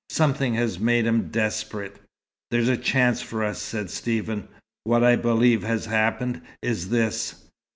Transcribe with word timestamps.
Something 0.09 0.55
has 0.55 0.79
made 0.79 1.05
him 1.05 1.27
desperate." 1.29 1.97
"There's 2.49 2.67
a 2.69 2.75
chance 2.75 3.21
for 3.21 3.43
us," 3.43 3.61
said 3.61 3.91
Stephen. 3.91 4.47
"What 4.83 5.03
I 5.03 5.15
believe 5.15 5.61
has 5.61 5.85
happened, 5.85 6.41
is 6.63 6.89
this. 6.89 7.45